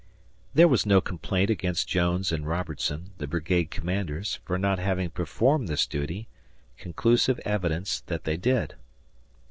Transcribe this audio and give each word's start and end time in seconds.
There 0.55 0.67
was 0.67 0.83
no 0.83 0.99
complaint 0.99 1.51
against 1.51 1.87
Jones 1.87 2.31
and 2.31 2.47
Robertson, 2.47 3.11
the 3.19 3.27
brigade 3.27 3.69
commanders, 3.69 4.39
for 4.45 4.57
not 4.57 4.79
having 4.79 5.11
performed 5.11 5.67
this 5.67 5.85
duty 5.85 6.27
conclusive 6.79 7.37
evidence 7.45 7.99
that 8.07 8.23
they 8.23 8.35
did. 8.35 8.73